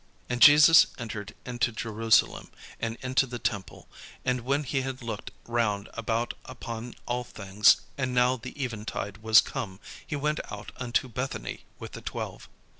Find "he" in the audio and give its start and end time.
4.63-4.81, 10.03-10.15